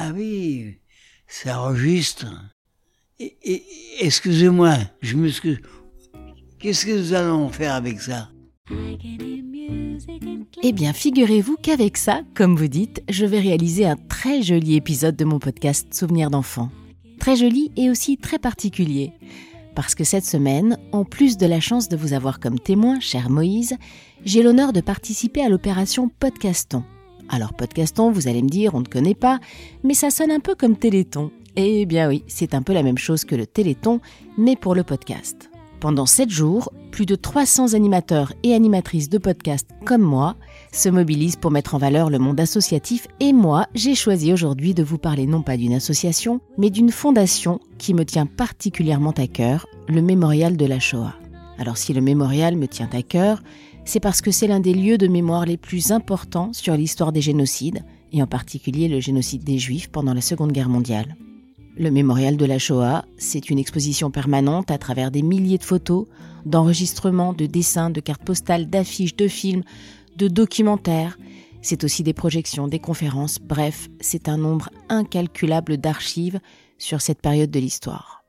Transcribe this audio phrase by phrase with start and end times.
[0.00, 0.76] Ah oui,
[1.26, 2.24] ça enregistre.
[3.98, 5.58] Excusez-moi, je m'excuse.
[6.60, 8.28] Qu'est-ce que nous allons faire avec ça?
[10.62, 15.16] Eh bien, figurez-vous qu'avec ça, comme vous dites, je vais réaliser un très joli épisode
[15.16, 16.70] de mon podcast Souvenirs d'enfants.
[17.18, 19.10] Très joli et aussi très particulier.
[19.74, 23.30] Parce que cette semaine, en plus de la chance de vous avoir comme témoin, cher
[23.30, 23.76] Moïse,
[24.24, 26.84] j'ai l'honneur de participer à l'opération Podcaston.
[27.28, 29.38] Alors Podcaston, vous allez me dire, on ne connaît pas,
[29.84, 31.30] mais ça sonne un peu comme Téléthon.
[31.56, 34.00] Eh bien oui, c'est un peu la même chose que le Téléthon,
[34.36, 35.50] mais pour le podcast.
[35.80, 40.36] Pendant 7 jours, plus de 300 animateurs et animatrices de podcasts comme moi
[40.72, 44.82] se mobilisent pour mettre en valeur le monde associatif et moi, j'ai choisi aujourd'hui de
[44.82, 49.66] vous parler non pas d'une association, mais d'une fondation qui me tient particulièrement à cœur,
[49.86, 51.14] le Mémorial de la Shoah.
[51.58, 53.42] Alors si le mémorial me tient à cœur,
[53.84, 57.20] c'est parce que c'est l'un des lieux de mémoire les plus importants sur l'histoire des
[57.20, 61.16] génocides, et en particulier le génocide des Juifs pendant la Seconde Guerre mondiale.
[61.76, 66.06] Le mémorial de la Shoah, c'est une exposition permanente à travers des milliers de photos,
[66.44, 69.62] d'enregistrements, de dessins, de cartes postales, d'affiches, de films,
[70.16, 71.16] de documentaires.
[71.62, 76.40] C'est aussi des projections, des conférences, bref, c'est un nombre incalculable d'archives
[76.78, 78.24] sur cette période de l'histoire.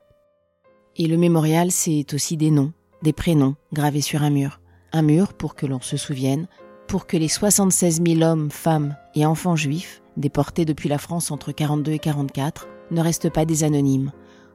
[0.96, 4.59] Et le mémorial, c'est aussi des noms, des prénoms gravés sur un mur.
[4.92, 6.48] Un mur pour que l'on se souvienne,
[6.88, 11.52] pour que les 76 000 hommes, femmes et enfants juifs, déportés depuis la France entre
[11.52, 14.10] 42 et 44, ne restent pas des anonymes,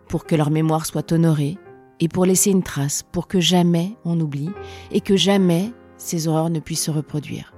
[0.09, 1.57] pour que leur mémoire soit honorée,
[2.01, 4.51] et pour laisser une trace, pour que jamais on oublie,
[4.91, 7.53] et que jamais ces horreurs ne puissent se reproduire.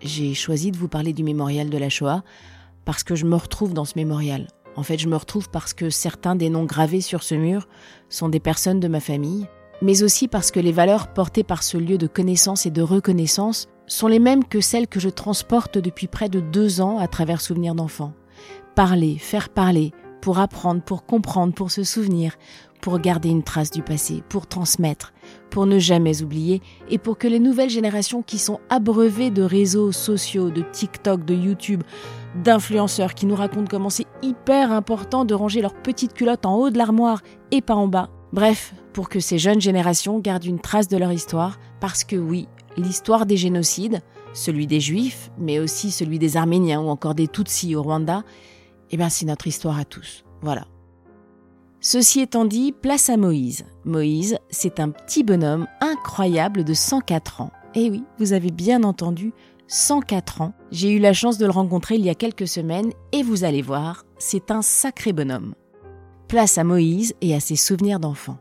[0.00, 2.22] J'ai choisi de vous parler du mémorial de la Shoah
[2.84, 4.46] parce que je me retrouve dans ce mémorial.
[4.76, 7.68] En fait, je me retrouve parce que certains des noms gravés sur ce mur
[8.08, 9.46] sont des personnes de ma famille,
[9.82, 13.68] mais aussi parce que les valeurs portées par ce lieu de connaissance et de reconnaissance
[13.86, 17.40] sont les mêmes que celles que je transporte depuis près de deux ans à travers
[17.40, 18.12] Souvenirs d'enfants.
[18.74, 22.36] Parler, faire parler, pour apprendre, pour comprendre, pour se souvenir,
[22.80, 25.12] pour garder une trace du passé, pour transmettre,
[25.50, 29.92] pour ne jamais oublier et pour que les nouvelles générations qui sont abreuvées de réseaux
[29.92, 31.82] sociaux, de TikTok, de YouTube,
[32.44, 36.70] d'influenceurs qui nous racontent comment c'est hyper important de ranger leurs petites culottes en haut
[36.70, 38.10] de l'armoire et pas en bas.
[38.32, 42.48] Bref, pour que ces jeunes générations gardent une trace de leur histoire, parce que oui,
[42.76, 44.02] l'histoire des génocides,
[44.34, 48.24] celui des Juifs, mais aussi celui des Arméniens ou encore des Tutsis au Rwanda,
[48.90, 50.24] eh bien c'est notre histoire à tous.
[50.42, 50.66] Voilà.
[51.80, 53.66] Ceci étant dit, place à Moïse.
[53.84, 57.52] Moïse, c'est un petit bonhomme incroyable de 104 ans.
[57.76, 59.32] Eh oui, vous avez bien entendu,
[59.68, 60.54] 104 ans.
[60.72, 63.62] J'ai eu la chance de le rencontrer il y a quelques semaines et vous allez
[63.62, 65.54] voir, c'est un sacré bonhomme.
[66.26, 68.38] Place à Moïse et à ses souvenirs d'enfant.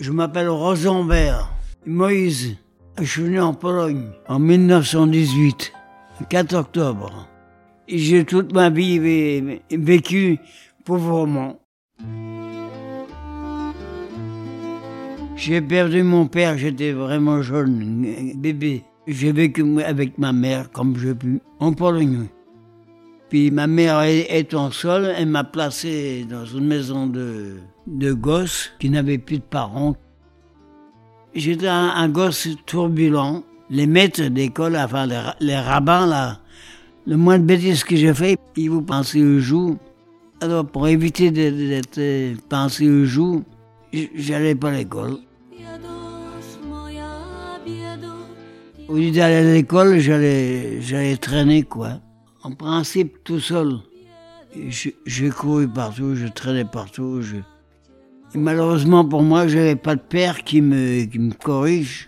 [0.00, 1.44] Je m'appelle Rosenberg.
[1.86, 2.56] Moïse.
[3.00, 5.72] Je suis venu en Pologne en 1918,
[6.20, 7.26] le 4 octobre.
[7.88, 10.38] J'ai toute ma vie vé- vécu
[10.84, 11.60] pauvrement.
[15.36, 18.82] J'ai perdu mon père, j'étais vraiment jeune, bébé.
[19.06, 22.26] J'ai vécu avec ma mère comme je pu, en Pologne.
[23.30, 28.72] Puis ma mère est- étant seule, elle m'a placé dans une maison de, de gosses
[28.78, 29.96] qui n'avaient plus de parents.
[31.34, 33.44] J'étais un, gosse turbulent.
[33.70, 36.40] Les maîtres d'école, enfin les, les rabbins là,
[37.06, 39.78] le moins de bêtises que j'ai fait, ils vous pensaient au joug.
[40.40, 43.44] Alors pour éviter d'être euh, pensé au joug,
[43.92, 45.18] j- j'allais pas à l'école.
[48.88, 52.00] Au lieu d'aller à l'école, j'allais traîner, quoi.
[52.42, 53.80] En principe, tout seul.
[55.06, 57.20] J'ai couru partout, je traînais partout.
[57.20, 57.36] Je...
[58.34, 62.06] Et malheureusement pour moi, j'avais pas de père qui me, qui me corrige.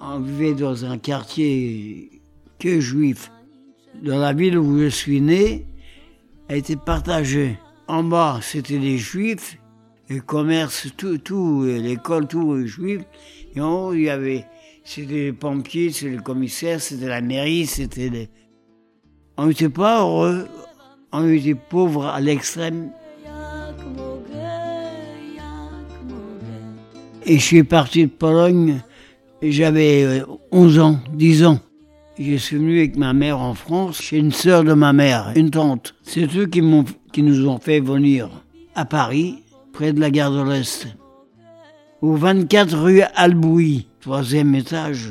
[0.00, 2.20] On vivait dans un quartier
[2.58, 3.30] que juif.
[4.02, 5.66] Dans la ville où je suis né,
[6.48, 7.58] elle était partagée.
[7.86, 9.56] En bas, c'était les juifs,
[10.08, 13.02] le commerce, tout, tout, l'école, tout juif.
[13.56, 14.44] Il y avait,
[14.84, 18.28] c'était les pompiers, c'était le commissaire, c'était la mairie, c'était.
[19.36, 20.46] On n'était pas heureux,
[21.12, 22.90] on était pauvres à l'extrême.
[27.26, 28.80] Et je suis parti de Pologne,
[29.42, 31.60] j'avais euh, 11 ans, 10 ans.
[32.18, 35.50] Je suis venu avec ma mère en France, chez une sœur de ma mère, une
[35.50, 35.94] tante.
[36.02, 36.62] C'est eux qui,
[37.12, 38.28] qui nous ont fait venir
[38.74, 39.42] à Paris,
[39.72, 40.88] près de la gare de l'Est,
[42.02, 45.10] au 24 rue Albouy, troisième étage.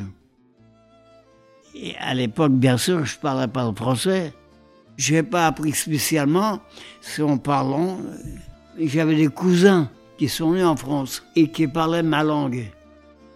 [1.76, 4.34] Et à l'époque, bien sûr, je parlais pas le français.
[4.98, 6.60] Je n'ai pas appris spécialement,
[7.00, 8.00] c'est en parlant.
[8.02, 12.66] Euh, j'avais des cousins qui sont nés en France et qui parlaient ma langue.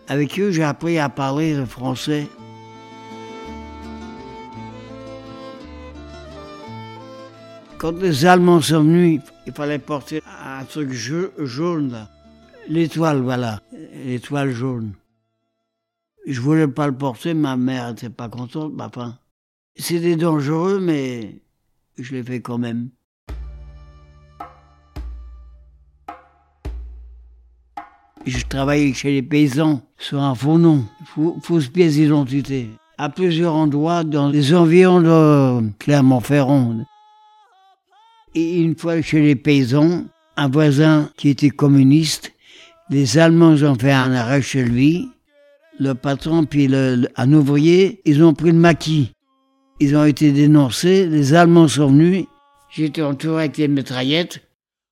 [0.09, 2.27] Avec eux, j'ai appris à parler le français.
[7.77, 12.07] Quand les Allemands sont venus, il fallait porter un truc jaune.
[12.69, 13.61] L'étoile, voilà.
[14.05, 14.93] L'étoile jaune.
[16.25, 19.17] Je voulais pas le porter, ma mère était pas contente, ma fin.
[19.75, 21.41] C'était dangereux, mais
[21.97, 22.89] je l'ai fait quand même.
[28.25, 30.85] Je travaillais chez les paysans sur un faux nom,
[31.41, 36.85] fausse pièce d'identité, à plusieurs endroits dans les environs de Clermont-Ferrand.
[38.33, 40.05] Et une fois chez les paysans,
[40.37, 42.32] un voisin qui était communiste,
[42.89, 45.09] les Allemands ont fait un arrêt chez lui.
[45.79, 46.69] Le patron puis
[47.15, 49.11] un ouvrier, ils ont pris le maquis.
[49.79, 52.25] Ils ont été dénoncés, les Allemands sont venus.
[52.69, 54.41] J'étais entouré avec des mitraillettes.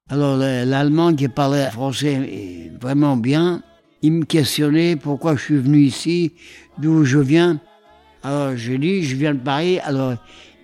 [0.09, 3.61] Alors le- l'Allemand qui parlait français vraiment bien,
[4.01, 6.33] il me questionnait pourquoi je suis venu ici,
[6.79, 7.59] d'où je viens.
[8.23, 9.79] Alors je dis, je viens de Paris.
[9.79, 10.15] Alors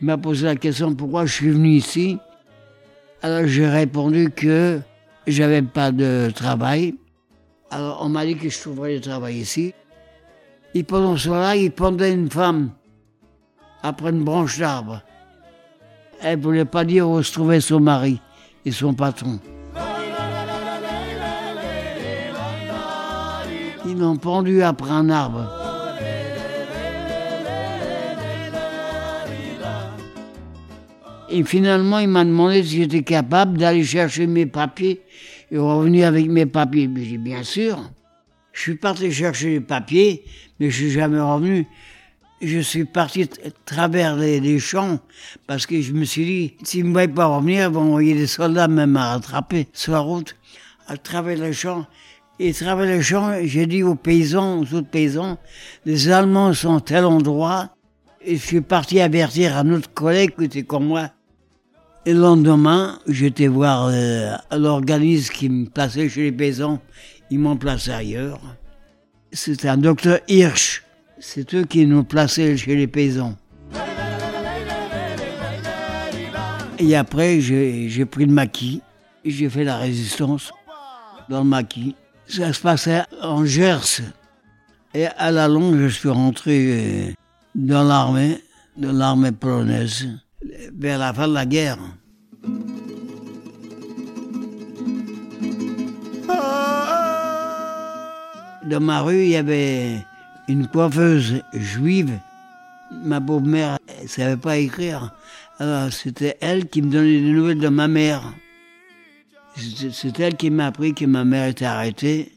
[0.02, 2.18] il m'a posé la question pourquoi je suis venu ici?
[3.22, 4.80] Alors j'ai répondu que
[5.28, 6.96] j'avais pas de travail.
[7.70, 9.74] Alors on m'a dit que je trouverais du travail ici.
[10.74, 12.72] Et pendant cela, il pendait une femme
[13.84, 15.02] après une branche d'arbre.
[16.22, 18.22] Elle voulait pas dire où se trouvait son mari
[18.66, 19.40] et son patron.
[23.86, 25.67] Ils l'ont pendu après un arbre.
[31.30, 35.02] Et finalement, il m'a demandé si j'étais capable d'aller chercher mes papiers
[35.52, 36.90] et revenir avec mes papiers.
[36.96, 37.92] J'ai dit, bien sûr.
[38.54, 40.24] Je suis parti chercher les papiers,
[40.60, 41.68] mais je suis jamais revenu.
[42.42, 43.28] Je suis parti
[43.66, 45.00] travers les, champs
[45.48, 48.14] parce que je me suis dit, s'ils ne me voient pas revenir, ils vont envoyer
[48.14, 50.36] des soldats même à rattraper sur la route,
[50.88, 51.86] à travers les champs.
[52.40, 55.40] Et travers les champs, j'ai dit aux paysans, aux autres paysans,
[55.86, 57.70] les Allemands sont à tel endroit.
[58.24, 61.10] Et je suis parti avertir un autre collègue qui était comme moi.
[62.06, 66.80] Et le lendemain, j'étais voir euh, l'organisme qui me plaçait chez les paysans.
[67.30, 68.40] Ils m'ont placé ailleurs.
[69.32, 70.84] C'était un docteur Hirsch.
[71.20, 73.36] C'est eux qui nous plaçaient chez les paysans.
[76.80, 78.82] Et après, j'ai pris le maquis.
[79.26, 80.54] J'ai fait la résistance
[81.28, 81.96] dans le maquis.
[82.28, 84.02] Ça se passait en Gers.
[84.94, 87.14] Et à la longue, je suis rentré euh,
[87.56, 88.42] dans l'armée,
[88.78, 90.08] dans l'armée polonaise,
[90.78, 91.78] vers la fin de la guerre.
[98.66, 100.06] Dans ma rue, il y avait
[100.50, 102.20] une coiffeuse juive.
[102.92, 105.14] Ma pauvre mère ne savait pas écrire.
[105.60, 108.24] Alors c'était elle qui me donnait des nouvelles de ma mère.
[109.56, 112.32] C'est elle qui m'a appris que ma mère était arrêtée.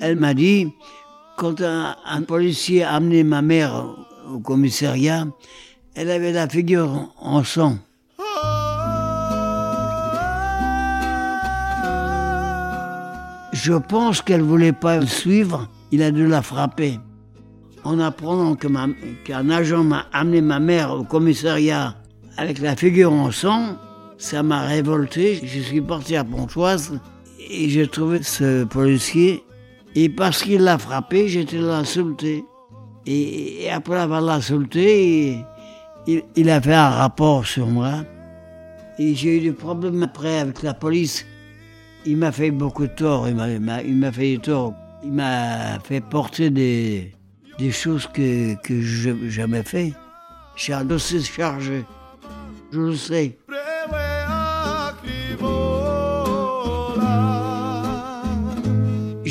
[0.00, 0.72] Elle m'a dit,
[1.38, 3.86] quand un, policier a amené ma mère
[4.28, 5.24] au commissariat,
[5.94, 7.78] elle avait la figure en sang.
[13.52, 16.98] Je pense qu'elle voulait pas le suivre, il a dû la frapper.
[17.84, 21.94] En apprenant qu'un agent m'a amené ma mère au commissariat
[22.36, 23.76] avec la figure en sang,
[24.18, 25.40] ça m'a révolté.
[25.44, 26.98] Je suis parti à Pontoise
[27.38, 29.44] et j'ai trouvé ce policier.
[30.00, 32.44] Et parce qu'il l'a frappé, j'étais l'insulté.
[33.04, 35.38] Et, et après avoir l'insulté,
[36.06, 38.04] il, a fait un rapport sur moi.
[39.00, 41.26] Et j'ai eu des problèmes après avec la police.
[42.06, 44.72] Il m'a fait beaucoup de tort, il m'a- fait du tort.
[45.02, 47.12] Il m'a fait porter des,
[47.58, 49.94] des choses que, que je n'ai jamais fait.
[50.54, 51.84] J'ai un dossier chargé,
[52.72, 53.36] je le sais.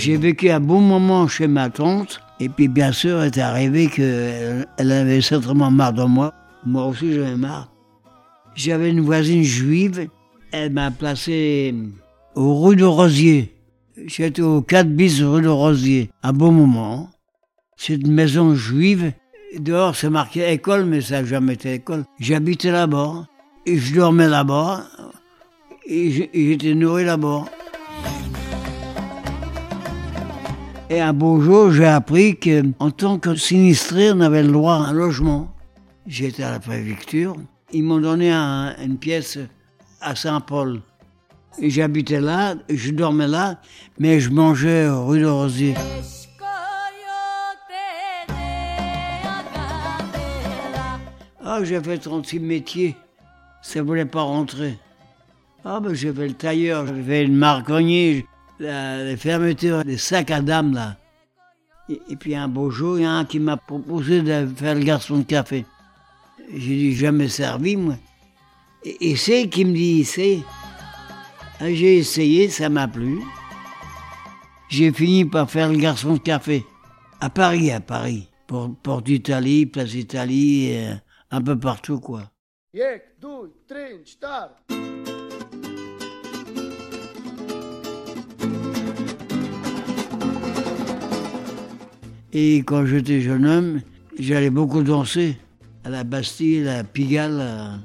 [0.08, 4.66] J'ai vécu un bon moment chez ma tante, et puis bien sûr, est arrivé qu'elle
[4.78, 6.34] elle avait certainement marre de moi.
[6.66, 7.70] Moi aussi, j'avais marre.
[8.56, 10.08] J'avais une voisine juive,
[10.54, 11.76] elle m'a placé
[12.36, 13.54] au rue de Rosier.
[14.06, 17.10] J'étais au 4 bis rue de Rosier, un bon moment.
[17.76, 19.12] C'est une maison juive.
[19.60, 22.06] Dehors, c'est marqué école, mais ça n'a jamais été école.
[22.18, 23.28] J'habitais là-bas,
[23.66, 24.86] et je dormais là-bas,
[25.86, 27.44] et j'étais nourri là-bas.
[30.90, 34.74] Et un beau jour, j'ai appris que, en tant que sinistré, on avait le droit
[34.76, 35.54] à un logement.
[36.06, 37.36] J'étais à la préfecture.
[37.74, 39.38] Ils m'ont donné un- une pièce
[40.00, 40.80] à Saint-Paul.
[41.62, 43.60] J'habitais là, je dormais là,
[44.00, 45.74] mais je mangeais rue de Rosier.
[51.44, 52.96] Ah, j'ai fait 36 métiers.
[53.62, 54.78] Ça voulait pas rentrer.
[55.66, 58.26] Ah, ben j'ai fait le tailleur, j'ai fait le marconnier,
[58.60, 60.98] la, les fermetures, les sacs à dames, là.
[61.90, 65.20] Et, puis un beau jour, il y a qui m'a proposé de faire le garçon
[65.20, 65.66] de café.
[66.52, 67.96] J'ai dit, jamais servi, moi.
[68.84, 70.40] Et, c'est qui me dit, c'est.
[71.60, 73.22] Ah, J'ai essayé, ça m'a plu.
[74.70, 76.66] J'ai fini par faire le garçon de café.
[77.20, 78.30] À Paris, à Paris.
[78.48, 80.94] Porte d'Italie, Place d'Italie, euh,
[81.32, 82.32] un peu partout, quoi.
[92.40, 93.82] Et quand j'étais jeune homme,
[94.20, 95.38] j'allais beaucoup danser
[95.84, 97.80] à la Bastille, à Pigalle, à-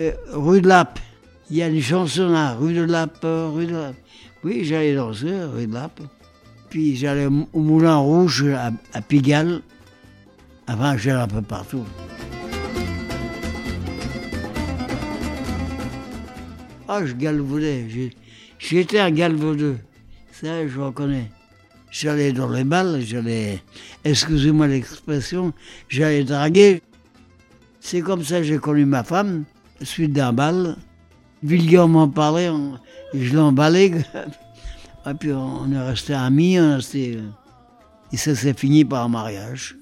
[0.00, 0.98] euh, rue de Lappe.
[1.50, 3.96] Il y a une chanson là, rue de Lappe, rue de Lappe.
[4.42, 6.00] Oui, j'allais danser, rue de Lappe.
[6.70, 8.46] Puis j'allais au Moulin Rouge,
[8.94, 9.60] à, Pigalle.
[10.66, 11.84] Enfin, j'allais un peu partout.
[16.88, 17.86] Ah, je galvaudais.
[18.58, 19.76] J'étais un galvaudeux.
[20.32, 21.30] Ça, je reconnais.
[21.90, 23.62] J'allais dans les balles, j'allais,
[24.04, 25.52] excusez-moi l'expression,
[25.88, 26.82] j'allais draguer.
[27.80, 29.44] C'est comme ça que j'ai connu ma femme,
[29.82, 30.76] suite d'un bal.
[31.42, 32.78] Vulgairement parlé, on-
[33.14, 33.86] je l'emballais.
[35.06, 37.18] Et puis on est resté amis, on est resté,
[38.12, 39.76] et ça s'est fini par un mariage.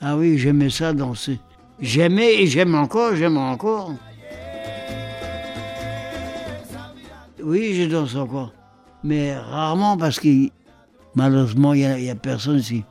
[0.00, 1.38] Ah oui, j'aimais ça danser.
[1.80, 3.94] J'aimais et j'aime encore, j'aime encore.
[7.44, 8.52] Oui, je danse encore.
[9.04, 10.48] Mais rarement parce que
[11.14, 12.84] malheureusement, il n'y a, personne ici.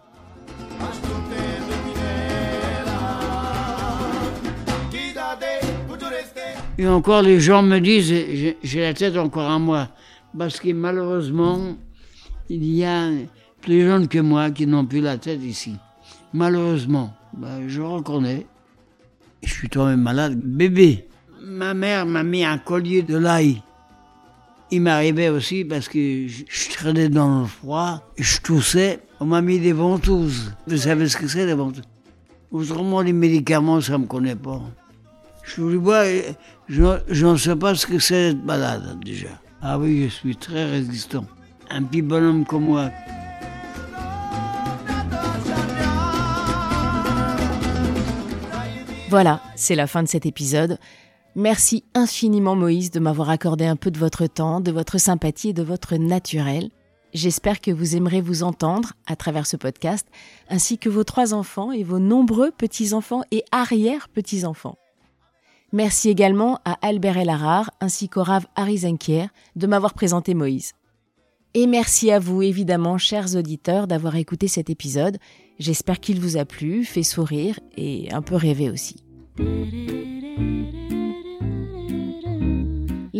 [6.77, 9.89] Et encore, les gens me disent, j'ai la tête encore à moi.
[10.37, 11.75] Parce que malheureusement,
[12.49, 13.09] il y a
[13.61, 15.75] plus jeunes que moi qui n'ont plus la tête ici.
[16.33, 18.45] Malheureusement, Ben, je reconnais.
[19.43, 20.35] Je suis toi-même malade.
[20.35, 21.07] Bébé,
[21.41, 23.61] ma mère m'a mis un collier de l'ail.
[24.73, 29.59] Il m'arrivait aussi parce que je, traînais dans le froid, je toussais, on m'a mis
[29.59, 30.53] des ventouses.
[30.65, 31.83] Vous savez ce que c'est les ventouses?
[32.51, 34.61] Autrement, les médicaments, ça ne me connaît pas.
[35.43, 36.05] Je vous vois,
[36.69, 39.41] je ne sais pas ce que c'est d'être malade déjà.
[39.61, 41.25] Ah oui, je suis très résistant.
[41.69, 42.91] Un petit bonhomme comme moi.
[49.09, 50.79] Voilà, c'est la fin de cet épisode.
[51.35, 55.53] Merci infiniment Moïse de m'avoir accordé un peu de votre temps, de votre sympathie et
[55.53, 56.69] de votre naturel.
[57.13, 60.05] J'espère que vous aimerez vous entendre à travers ce podcast,
[60.49, 64.77] ainsi que vos trois enfants et vos nombreux petits-enfants et arrière-petits-enfants.
[65.71, 68.45] Merci également à Albert Elarar ainsi qu'au Rav
[68.75, 70.73] Zenkier de m'avoir présenté Moïse.
[71.53, 75.17] Et merci à vous, évidemment, chers auditeurs, d'avoir écouté cet épisode.
[75.59, 78.97] J'espère qu'il vous a plu, fait sourire et un peu rêver aussi.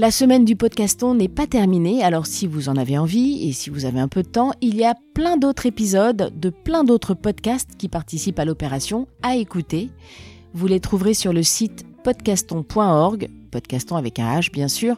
[0.02, 3.70] La semaine du podcaston n'est pas terminée, alors si vous en avez envie et si
[3.70, 7.14] vous avez un peu de temps, il y a plein d'autres épisodes de plein d'autres
[7.14, 9.92] podcasts qui participent à l'opération à écouter.
[10.56, 14.98] Vous les trouverez sur le site podcaston.org, podcaston avec un H bien sûr.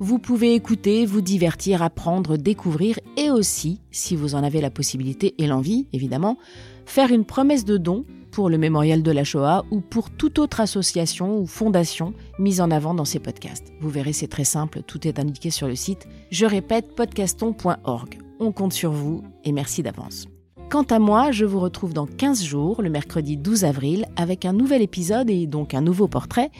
[0.00, 5.34] Vous pouvez écouter, vous divertir, apprendre, découvrir et aussi, si vous en avez la possibilité
[5.38, 6.38] et l'envie évidemment,
[6.86, 10.60] faire une promesse de don pour le mémorial de la Shoah ou pour toute autre
[10.60, 13.72] association ou fondation mise en avant dans ces podcasts.
[13.80, 16.06] Vous verrez, c'est très simple, tout est indiqué sur le site.
[16.30, 18.18] Je répète, podcaston.org.
[18.38, 20.28] On compte sur vous et merci d'avance.
[20.70, 24.52] Quant à moi, je vous retrouve dans 15 jours, le mercredi 12 avril, avec un
[24.52, 26.52] nouvel épisode et donc un nouveau portrait.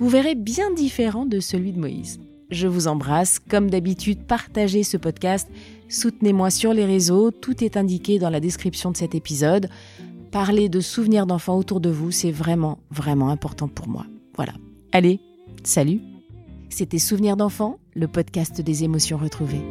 [0.00, 2.18] Vous verrez bien différent de celui de Moïse.
[2.50, 3.38] Je vous embrasse.
[3.38, 5.48] Comme d'habitude, partagez ce podcast.
[5.88, 7.30] Soutenez-moi sur les réseaux.
[7.30, 9.68] Tout est indiqué dans la description de cet épisode.
[10.30, 14.06] Parler de souvenirs d'enfants autour de vous, c'est vraiment, vraiment important pour moi.
[14.36, 14.52] Voilà.
[14.92, 15.20] Allez,
[15.64, 16.00] salut.
[16.68, 19.62] C'était Souvenirs d'enfants, le podcast des émotions retrouvées.